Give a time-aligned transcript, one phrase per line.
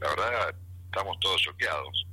[0.00, 0.54] la verdad
[0.86, 2.06] estamos todos choqueados.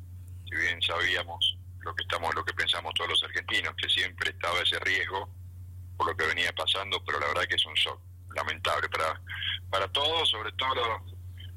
[0.46, 4.60] Si bien sabíamos lo que estamos, lo que pensamos todos los argentinos, que siempre estaba
[4.62, 5.30] ese riesgo
[5.98, 8.00] por lo que venía pasando, pero la verdad que es un shock
[8.36, 9.20] lamentable para
[9.70, 10.76] para todos, sobre todo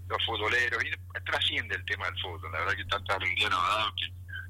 [0.09, 3.77] los, futboleros, y trasciende el tema del fútbol, la verdad que tanta alegría nos ha
[3.77, 3.93] dado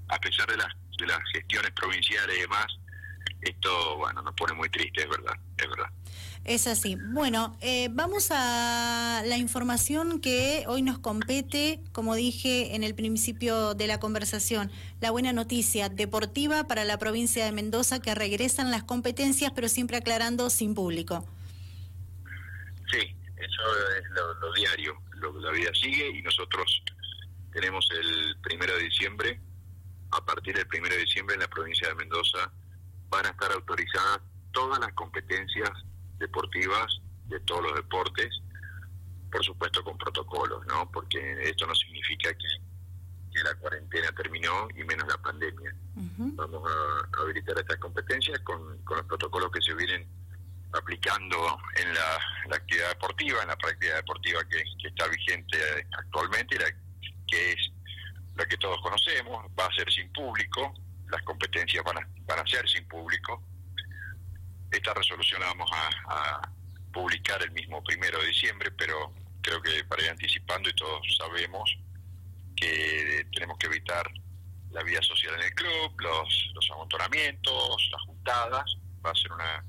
[0.09, 0.69] a pesar de las,
[0.99, 2.67] de las gestiones provinciales y demás,
[3.43, 5.91] esto, bueno, nos pone muy triste, es verdad, es verdad.
[6.45, 6.97] Es así.
[7.13, 13.75] Bueno, eh, vamos a la información que hoy nos compete, como dije en el principio
[13.75, 18.85] de la conversación, la buena noticia deportiva para la provincia de Mendoza que regresan las
[18.85, 21.29] competencias, pero siempre aclarando sin público.
[22.91, 23.63] Sí, eso
[23.99, 26.83] es lo, diario, lo, la vida sigue y nosotros
[27.53, 29.41] tenemos el primero de diciembre,
[30.11, 32.51] a partir del primero de diciembre en la provincia de Mendoza
[33.11, 34.21] van a estar autorizadas
[34.53, 35.71] todas las competencias
[36.21, 38.29] deportivas de todos los deportes,
[39.33, 40.91] por supuesto con protocolos, ¿no?
[40.91, 42.47] Porque esto no significa que,
[43.43, 45.75] la cuarentena terminó y menos la pandemia.
[45.95, 50.07] Vamos a, habilitar estas competencias con, los protocolos que se vienen
[50.73, 55.57] aplicando en la, actividad deportiva, en la práctica deportiva que, está vigente
[55.93, 56.67] actualmente, la,
[57.27, 57.73] que es
[58.35, 60.75] la que todos conocemos, va a ser sin público,
[61.09, 63.43] las competencias van a, van a ser sin público,
[64.71, 66.53] esta resolución la vamos a,
[66.93, 71.79] publicar el mismo primero de diciembre, pero creo que para ir anticipando y todos sabemos
[72.57, 74.11] que tenemos que evitar
[74.73, 78.77] la vida social en el club, los, los amontonamientos, las juntadas.
[79.07, 79.65] Va a ser una,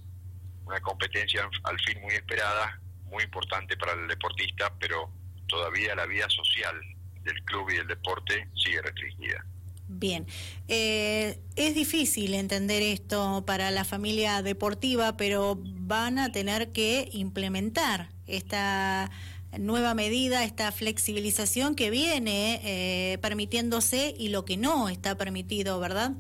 [0.66, 5.12] una competencia al fin muy esperada, muy importante para el deportista, pero
[5.48, 6.76] todavía la vida social
[7.24, 9.46] del club y del deporte sigue restringida.
[9.94, 10.26] Bien,
[10.70, 18.10] eh, es difícil entender esto para la familia deportiva, pero van a tener que implementar
[18.26, 19.12] esta
[19.60, 26.12] nueva medida, esta flexibilización que viene eh, permitiéndose y lo que no está permitido, ¿verdad?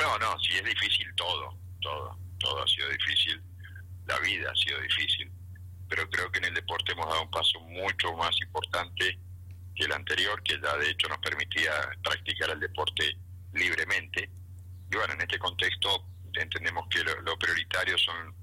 [0.00, 3.40] No, no, sí es difícil todo, todo, todo ha sido difícil,
[4.06, 5.30] la vida ha sido difícil,
[5.90, 9.18] pero creo que en el deporte hemos dado un paso mucho más importante
[9.78, 11.70] que el anterior, que ya de hecho nos permitía
[12.02, 13.16] practicar el deporte
[13.52, 14.28] libremente.
[14.90, 18.34] Y bueno, en este contexto entendemos que lo, prioritario son,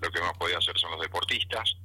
[0.00, 1.76] lo que más podía hacer son los deportistas,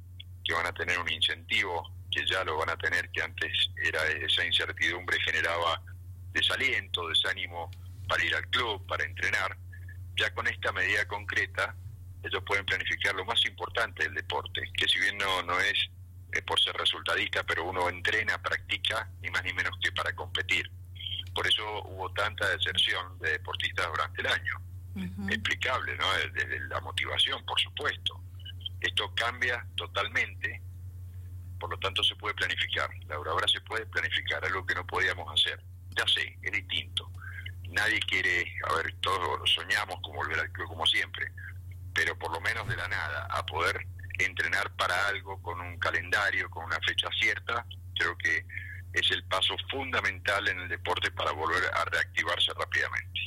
[0.42, 4.06] que van a tener un incentivo, que ya lo van a tener, que antes era
[4.06, 5.82] esa incertidumbre generaba
[6.32, 7.70] desaliento, desánimo
[8.08, 9.56] para ir al club, para entrenar.
[10.16, 11.76] Ya con esta medida concreta,
[12.22, 15.90] ellos pueden planificar lo más importante del deporte, que si bien no, no es
[16.46, 20.70] por ser resultadista, pero uno entrena, practica, ni más ni menos que para competir.
[21.34, 24.60] Por eso hubo tanta deserción de deportistas durante el año.
[25.30, 26.06] Explicable, ¿no?
[26.32, 28.20] Desde la motivación, por supuesto.
[28.80, 30.60] Esto cambia totalmente,
[31.58, 32.90] por lo tanto se puede planificar.
[33.06, 35.62] Laura, ahora se puede planificar, algo que no podíamos hacer.
[35.96, 37.10] Ya sé, es distinto.
[37.68, 41.30] Nadie quiere, a ver, todos soñamos con volver al club como siempre,
[41.94, 43.86] pero por lo menos de la nada, a poder
[44.18, 48.44] entrenar para algo con un calendario, con una fecha cierta, creo que
[48.92, 53.20] es el paso fundamental en el deporte para volver a reactivarse rápidamente.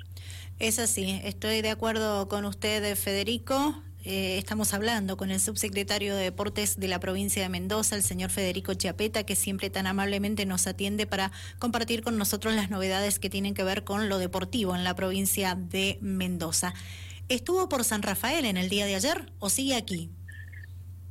[0.60, 3.82] Es así, estoy de acuerdo con usted, Federico.
[4.04, 8.32] Eh, estamos hablando con el subsecretario de Deportes de la provincia de Mendoza, el señor
[8.32, 13.30] Federico Chiapeta, que siempre tan amablemente nos atiende para compartir con nosotros las novedades que
[13.30, 16.74] tienen que ver con lo deportivo en la provincia de Mendoza.
[17.30, 20.10] ¿Estuvo por San Rafael en el día de ayer o sigue aquí?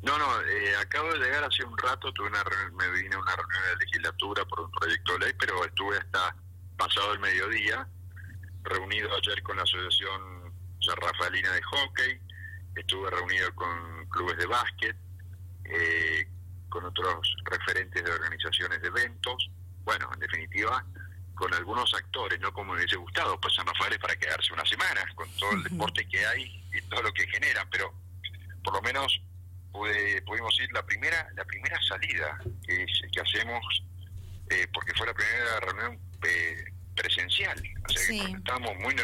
[0.03, 3.37] No, no, eh, acabo de llegar hace un rato, tuve una me vine a una
[3.37, 6.35] reunión de legislatura por un proyecto de ley, pero estuve hasta
[6.79, 7.87] pasado el mediodía,
[8.63, 12.21] reunido ayer con la Asociación San Rafaelina de Hockey,
[12.77, 14.97] estuve reunido con clubes de básquet,
[15.65, 16.27] eh,
[16.71, 19.51] con otros referentes de organizaciones de eventos,
[19.85, 20.83] bueno, en definitiva,
[21.35, 24.65] con algunos actores, no como me hubiese gustado, pues San Rafael es para quedarse una
[24.65, 27.93] semana, con todo el deporte que hay y todo lo que genera, pero
[28.65, 29.21] por lo menos
[29.73, 33.85] pudimos ir la primera la primera salida que, que hacemos
[34.51, 36.65] eh, porque fue la primera reunión eh,
[36.97, 37.63] presencial.
[37.89, 38.95] O sea que estábamos muy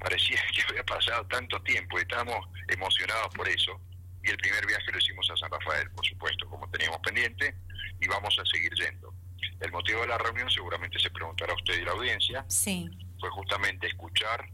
[0.00, 3.80] parecía que había pasado tanto tiempo y estábamos emocionados por eso.
[4.22, 7.54] Y el primer viaje lo hicimos a San Rafael por supuesto como teníamos pendiente
[8.00, 9.14] y vamos a seguir yendo.
[9.60, 12.90] El motivo de la reunión seguramente se preguntará usted y la audiencia sí.
[13.20, 14.44] fue justamente escuchar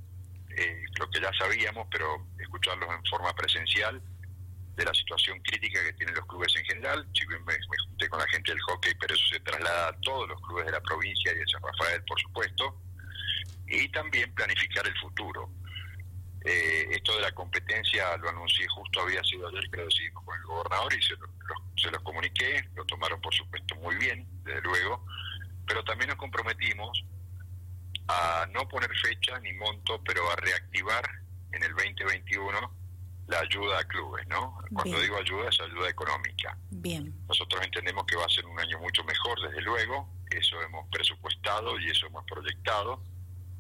[0.56, 4.02] eh, lo que ya sabíamos pero escucharlos en forma presencial
[4.80, 7.06] de la situación crítica que tienen los clubes en general.
[7.12, 7.54] Bien me,
[7.86, 10.72] junté con la gente del hockey, pero eso se traslada a todos los clubes de
[10.72, 12.80] la provincia y de San Rafael, por supuesto.
[13.68, 15.50] Y también planificar el futuro.
[16.44, 20.44] Eh, esto de la competencia lo anuncié justo había sido ayer que lo con el
[20.44, 21.26] gobernador y se lo,
[21.76, 25.04] se los comuniqué, lo tomaron por supuesto muy bien, desde luego,
[25.66, 27.04] pero también nos comprometimos
[28.08, 31.04] a no poner fecha ni monto, pero a reactivar
[31.52, 32.79] en el 2021
[33.30, 34.58] la ayuda a clubes, ¿no?
[34.74, 36.56] Cuando digo ayuda es ayuda económica.
[36.70, 37.14] Bien.
[37.28, 41.78] Nosotros entendemos que va a ser un año mucho mejor, desde luego, eso hemos presupuestado
[41.78, 43.00] y eso hemos proyectado.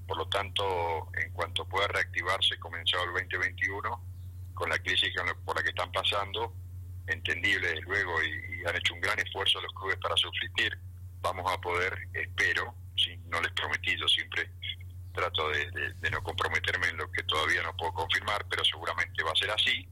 [0.08, 4.04] Por lo tanto, en cuanto pueda reactivarse, comenzado el 2021,
[4.54, 5.14] con la crisis
[5.44, 6.52] por la que están pasando,
[7.06, 10.76] entendible desde luego, y, han hecho un gran esfuerzo los clubes para subsistir,
[11.22, 14.50] vamos a poder, espero, si no les prometí, yo siempre
[15.12, 19.36] trato de, no comprometerme en lo que todavía no puedo confirmar, pero seguramente va a
[19.36, 19.88] ser así,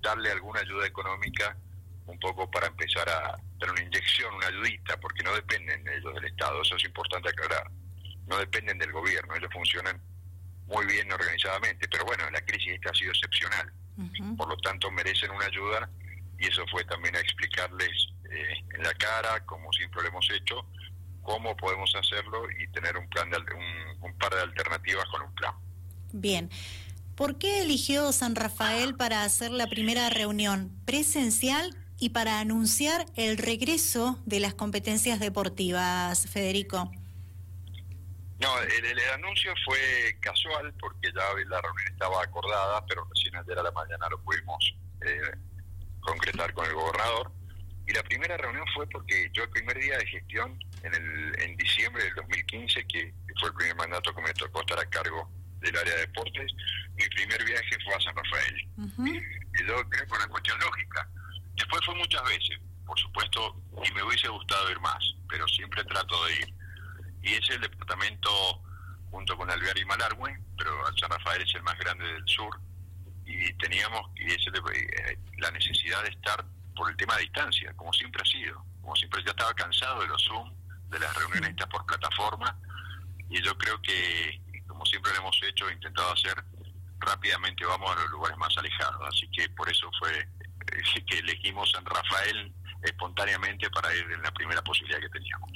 [0.00, 1.56] darle alguna ayuda económica
[2.06, 6.24] un poco para empezar a dar una inyección, una ayudita, porque no dependen ellos del
[6.26, 7.70] Estado, eso es importante aclarar,
[8.26, 10.00] no dependen del gobierno, ellos funcionan
[10.66, 13.72] muy bien organizadamente, pero bueno, la crisis esta ha sido excepcional,
[14.36, 15.88] por lo tanto merecen una ayuda
[16.38, 17.90] y eso fue también a explicarles
[18.30, 20.66] eh, en la cara, como siempre lo hemos hecho,
[21.26, 25.54] cómo podemos hacerlo y tener un plan de, un, par de alternativas con un plan.
[26.12, 26.50] Bien.
[27.16, 33.38] ¿Por qué eligió San Rafael para hacer la primera reunión presencial y para anunciar el
[33.38, 36.90] regreso de las competencias deportivas, Federico?
[38.38, 43.62] No, el, anuncio fue casual porque ya la reunión estaba acordada, pero recién ayer a
[43.62, 45.38] la mañana lo pudimos eh,
[46.00, 47.32] concretar con el gobernador.
[47.86, 51.56] Y la primera reunión fue porque yo el primer día de gestión, en, el, en
[51.56, 55.30] diciembre del 2015, que fue el primer mandato que me tocó estar a cargo
[55.60, 56.52] del área de deportes,
[56.96, 58.68] mi primer viaje fue a San Rafael.
[59.06, 61.08] Y yo creo por una cuestión lógica.
[61.54, 66.24] Después fue muchas veces, por supuesto, y me hubiese gustado ir más, pero siempre trato
[66.26, 66.54] de ir.
[67.22, 68.30] Y es el departamento
[69.10, 72.60] junto con Alvear y Malargüe, pero San Rafael es el más grande del sur,
[73.24, 76.44] y teníamos y ese, eh, la necesidad de estar
[76.76, 78.64] por el tema de distancia, como siempre ha sido.
[78.80, 80.52] Como siempre ya estaba cansado de los Zoom,
[80.88, 82.56] de las reuniones estas por plataforma,
[83.28, 86.36] y yo creo que, como siempre lo hemos hecho, he intentado hacer
[87.00, 89.02] rápidamente, vamos a los lugares más alejados.
[89.08, 92.52] Así que por eso fue eh, que elegimos San Rafael
[92.82, 95.50] espontáneamente para ir en la primera posibilidad que teníamos.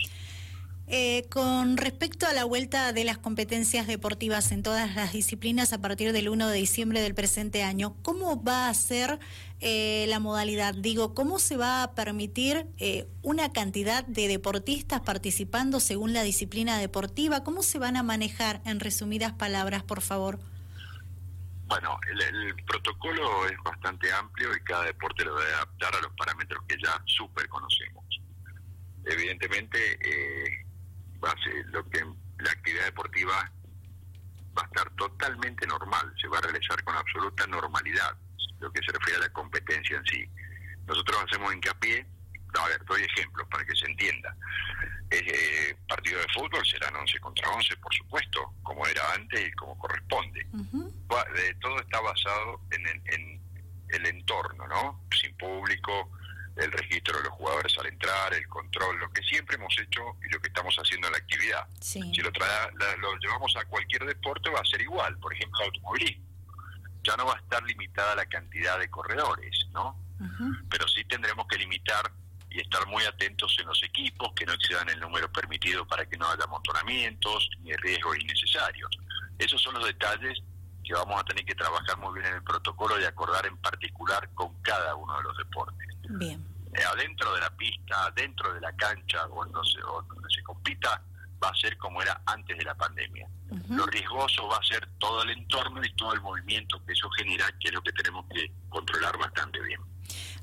[0.92, 5.80] Eh, con respecto a la vuelta de las competencias deportivas en todas las disciplinas a
[5.80, 9.20] partir del 1 de diciembre del presente año, ¿cómo va a ser
[9.60, 10.74] eh, la modalidad?
[10.74, 16.76] Digo, ¿cómo se va a permitir eh, una cantidad de deportistas participando según la disciplina
[16.76, 17.44] deportiva?
[17.44, 20.40] ¿Cómo se van a manejar, en resumidas palabras, por favor?
[21.66, 26.64] Bueno, el, protocolo es bastante amplio y cada deporte lo debe adaptar a los parámetros
[26.66, 28.04] que ya súper conocemos.
[29.04, 30.66] Evidentemente, eh,
[31.66, 32.04] lo que
[32.38, 33.52] la actividad deportiva
[34.56, 38.16] va a estar totalmente normal, se va a realizar con absoluta normalidad,
[38.58, 40.24] lo que se refiere a la competencia en sí.
[40.86, 42.06] Nosotros hacemos hincapié,
[42.58, 44.34] a ver, doy ejemplos para que se entienda.
[45.10, 49.78] Eh, partido de fútbol serán 11 contra 11, por supuesto, como era antes y como
[49.78, 50.46] corresponde.
[51.60, 53.40] todo está basado en el, en
[53.88, 55.04] el entorno, ¿no?
[55.20, 56.10] Sin público,
[56.56, 60.32] el registro de los jugadores al entrar, el control, lo que siempre hemos hecho y
[60.32, 61.66] lo que estamos haciendo en la actividad.
[61.80, 66.24] Si lo, lo llevamos a cualquier deporte va a ser igual, por ejemplo, automovilismo.
[67.02, 69.96] Ya no va a estar limitada la cantidad de corredores, ¿no?
[70.68, 72.12] Pero sí tendremos que limitar
[72.50, 76.18] y estar muy atentos en los equipos, que no excedan el número permitido para que
[76.18, 78.90] no haya amontonamientos ni riesgos innecesarios.
[79.38, 80.42] Esos son los detalles
[80.84, 84.28] que vamos a tener que trabajar muy bien en el protocolo y acordar en particular
[84.34, 85.89] con cada uno de los deportes.
[86.18, 86.44] Bien.
[86.74, 91.02] Eh, adentro de la pista, dentro de la cancha o donde, se, donde se compita,
[91.42, 93.28] va a ser como era antes de la pandemia.
[93.68, 97.46] Lo riesgoso va a ser todo el entorno y todo el movimiento que eso genera,
[97.58, 99.80] que es lo que tenemos que controlar bastante bien.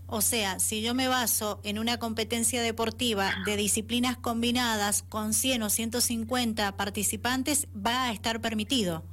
[0.08, 5.64] O sea, si yo me baso en una competencia deportiva de disciplinas combinadas con 100
[5.64, 9.04] o 150 participantes, va a estar permitido.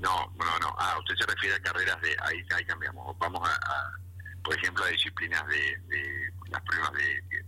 [0.00, 0.74] No, no, no.
[0.78, 2.16] Ah, usted se refiere a carreras de.
[2.22, 3.18] Ahí, ahí cambiamos.
[3.18, 4.07] Vamos a
[4.42, 7.42] por ejemplo, a disciplinas de, las pruebas de, de,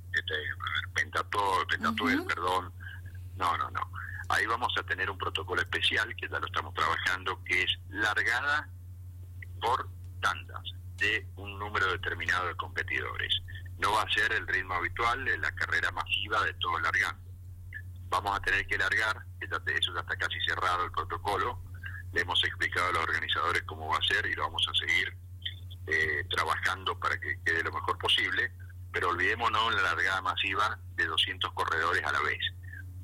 [2.06, 2.72] de perdón.
[3.36, 3.90] No, no, no.
[4.28, 8.68] Ahí vamos a tener un protocolo especial que ya lo estamos trabajando, que es largada
[9.60, 9.88] por
[10.20, 10.62] tandas
[10.96, 13.40] de un número determinado de competidores.
[13.78, 17.30] No va a ser el ritmo habitual de la carrera masiva de todo largando.
[18.08, 21.62] Vamos a tener que largar, eso ya está casi cerrado el protocolo,
[22.12, 25.16] le hemos explicado a los organizadores cómo va a ser y lo vamos a seguir
[25.86, 28.52] eh, trabajando para que quede lo mejor posible,
[28.92, 32.40] pero olvidémonos la largada masiva de 200 corredores a la vez.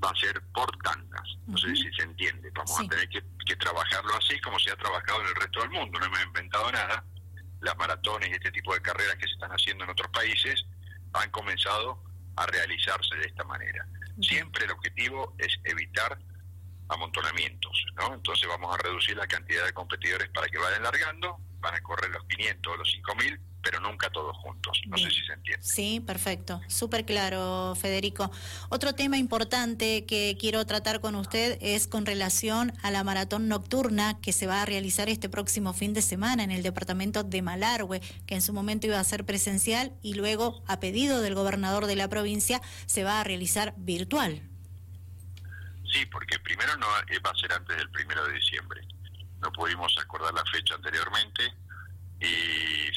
[0.03, 1.23] va a ser por tandas.
[1.47, 2.51] No sé si se entiende.
[2.55, 5.71] Vamos a tener que, que, trabajarlo así como se ha trabajado en el resto del
[5.71, 5.99] mundo.
[5.99, 7.05] No me he inventado nada.
[7.61, 10.67] Las maratones y este tipo de carreras que se están haciendo en otros países
[11.15, 12.03] han comenzado
[12.37, 13.87] a realizarse de esta manera.
[14.21, 16.19] Siempre el objetivo es evitar
[16.89, 18.15] amontonamientos, ¿no?
[18.15, 22.11] Entonces vamos a reducir la cantidad de competidores para que vayan largando, van a correr
[22.11, 24.81] los 500 o los 5000 pero nunca todos juntos.
[24.87, 25.67] No sé si se entiende.
[25.67, 26.61] Sí, perfecto.
[26.69, 28.31] Súper claro, Federico.
[28.69, 34.21] Otro tema importante que quiero tratar con usted es con relación a la maratón nocturna
[34.21, 38.01] que se va a realizar este próximo fin de semana en el departamento de Malargüe,
[38.25, 41.97] que en su momento iba a ser presencial y luego, a pedido del gobernador de
[41.97, 44.49] la provincia, se va a realizar virtual.
[45.93, 48.87] Sí, porque primero no va a ser antes del primero de diciembre.
[49.47, 51.55] No pudimos acordar la fecha anteriormente
[52.19, 52.27] y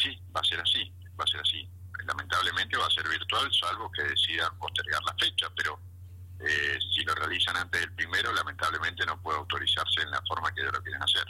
[0.01, 1.70] sí, va a ser así, va a ser así.
[2.08, 5.79] Lamentablemente va a ser virtual, salvo que decidan postergar la fecha, pero
[6.39, 10.62] eh, si lo realizan antes del primero, lamentablemente no puede autorizarse en la forma que
[10.62, 11.25] ellos lo quieren hacer.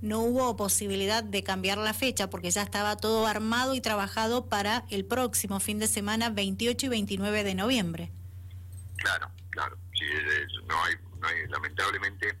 [0.00, 4.84] No hubo posibilidad de cambiar la fecha porque ya estaba todo armado y trabajado para
[4.90, 8.12] el próximo fin de semana, 28 y 29 de noviembre.
[8.98, 9.76] Claro, claro.
[9.92, 10.04] Sí,
[10.68, 12.38] no hay, no hay, lamentablemente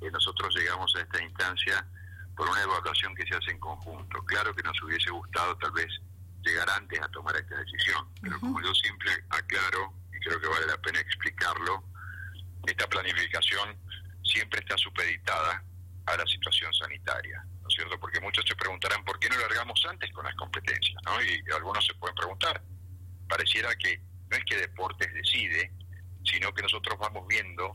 [0.00, 1.86] eh, nosotros llegamos a esta instancia
[2.36, 4.22] por una evaluación que se hace en conjunto.
[4.24, 5.88] Claro que nos hubiese gustado tal vez
[6.44, 10.66] llegar antes a tomar esta decisión, pero como yo siempre aclaro, y creo que vale
[10.66, 11.82] la pena explicarlo,
[12.66, 13.76] esta planificación
[14.22, 15.62] siempre está supeditada
[16.06, 17.98] a la situación sanitaria, ¿no es cierto?
[17.98, 21.20] Porque muchos se preguntarán por qué no largamos antes con las competencias, ¿no?
[21.22, 22.62] Y algunos se pueden preguntar,
[23.28, 24.00] pareciera que
[24.30, 25.72] no es que deportes decide,
[26.24, 27.72] sino que nosotros vamos viendo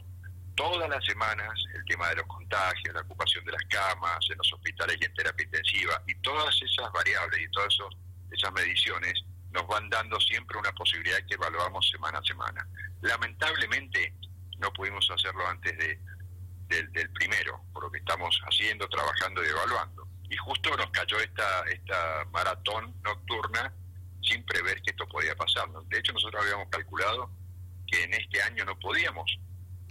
[0.61, 4.53] todas las semanas el tema de los contagios, la ocupación de las camas en los
[4.53, 7.75] hospitales y en terapia intensiva, y todas esas variables y todas
[8.29, 9.13] esas mediciones
[9.49, 12.67] nos van dando siempre una posibilidad que evaluamos semana a semana.
[13.01, 14.13] Lamentablemente
[14.59, 15.99] no pudimos hacerlo antes de,
[16.67, 20.07] del, primero, por lo que estamos haciendo, trabajando y evaluando.
[20.29, 23.73] Y justo nos cayó esta, esta maratón nocturna
[24.21, 25.67] sin prever que esto podía pasar.
[25.89, 27.31] De hecho, nosotros habíamos calculado
[27.87, 29.39] que en este año no podíamos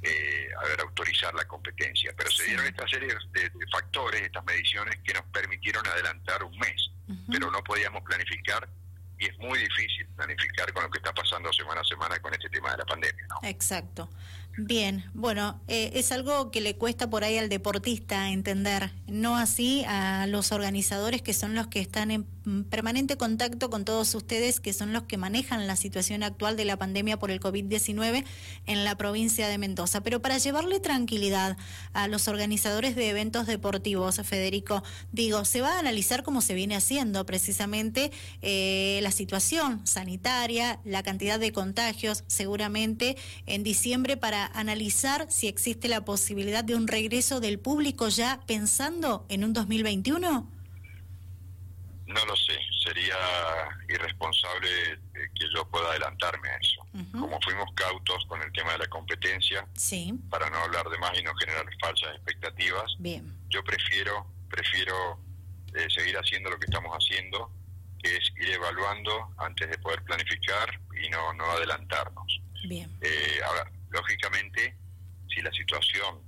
[0.02, 2.12] eh, a ver, autorizar la competencia.
[2.16, 6.90] Pero se dieron esta serie de, factores, estas mediciones que nos permitieron adelantar un mes,
[7.30, 8.68] pero no podíamos planificar
[9.20, 12.48] y es muy difícil planificar con lo que está pasando semana a semana con este
[12.48, 13.26] tema de la pandemia.
[13.42, 14.08] Exacto.
[14.62, 19.84] Bien, bueno, eh, es algo que le cuesta por ahí al deportista entender, no así
[19.86, 22.26] a los organizadores que son los que están en
[22.68, 26.76] permanente contacto con todos ustedes, que son los que manejan la situación actual de la
[26.76, 28.24] pandemia por el COVID-19
[28.66, 30.02] en la provincia de Mendoza.
[30.02, 31.56] Pero para llevarle tranquilidad
[31.92, 36.76] a los organizadores de eventos deportivos, Federico, digo, se va a analizar cómo se viene
[36.76, 38.10] haciendo precisamente
[38.42, 45.88] eh, la situación sanitaria, la cantidad de contagios, seguramente en diciembre para analizar si existe
[45.88, 50.50] la posibilidad de un regreso del público ya pensando en un 2021?
[52.06, 53.16] No lo sé, sería
[53.88, 54.68] irresponsable
[55.12, 56.80] que yo pueda adelantarme a eso.
[57.12, 60.12] Como fuimos cautos con el tema de la competencia, sí.
[60.28, 63.32] para no hablar de más y no generar falsas expectativas, Bien.
[63.48, 65.18] yo prefiero prefiero
[65.74, 67.50] eh, seguir haciendo lo que estamos haciendo,
[68.02, 70.68] que es ir evaluando antes de poder planificar
[71.02, 72.40] y no, no adelantarnos.
[72.68, 72.90] Bien.
[73.00, 74.76] Eh, ahora, lógicamente,
[75.28, 76.22] si la situación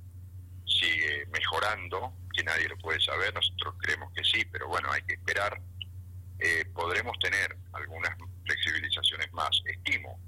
[0.67, 5.15] sigue mejorando, que nadie lo puede saber, nosotros creemos que sí, pero bueno, hay que
[5.15, 5.61] esperar,
[6.39, 9.51] eh, podremos tener algunas flexibilizaciones más.
[9.65, 10.19] Estimo